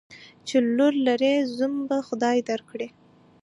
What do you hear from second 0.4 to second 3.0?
چی لور لرې، زوم به خدای در کړي.